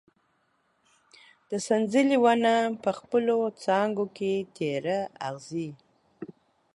د 1.49 1.51
سنځلې 1.67 2.17
ونه 2.23 2.53
په 2.83 2.89
خپلو 2.99 3.37
څانګو 3.63 4.05
کې 4.17 4.33
تېره 4.57 4.99
اغزي 5.29 5.69